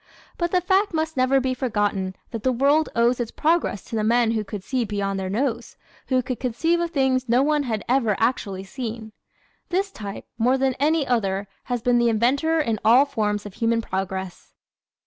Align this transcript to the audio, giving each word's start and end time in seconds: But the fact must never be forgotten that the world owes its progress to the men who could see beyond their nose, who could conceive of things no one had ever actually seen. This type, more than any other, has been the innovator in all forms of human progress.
But 0.35 0.49
the 0.49 0.61
fact 0.61 0.95
must 0.95 1.15
never 1.15 1.39
be 1.39 1.53
forgotten 1.53 2.15
that 2.31 2.41
the 2.41 2.51
world 2.51 2.89
owes 2.95 3.19
its 3.19 3.29
progress 3.29 3.83
to 3.83 3.95
the 3.95 4.03
men 4.03 4.31
who 4.31 4.43
could 4.43 4.63
see 4.63 4.83
beyond 4.83 5.19
their 5.19 5.29
nose, 5.29 5.77
who 6.07 6.23
could 6.23 6.39
conceive 6.39 6.79
of 6.79 6.89
things 6.89 7.29
no 7.29 7.43
one 7.43 7.61
had 7.61 7.85
ever 7.87 8.15
actually 8.17 8.63
seen. 8.63 9.11
This 9.69 9.91
type, 9.91 10.25
more 10.39 10.57
than 10.57 10.73
any 10.79 11.05
other, 11.05 11.47
has 11.65 11.83
been 11.83 11.99
the 11.99 12.09
innovator 12.09 12.59
in 12.59 12.79
all 12.83 13.05
forms 13.05 13.45
of 13.45 13.53
human 13.53 13.83
progress. 13.83 14.55